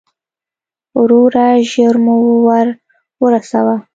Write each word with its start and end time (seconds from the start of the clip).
وروره، 0.99 1.45
ژر 1.69 1.95
مو 2.03 2.15
ور 2.45 2.67
ورسوه. 3.23 3.75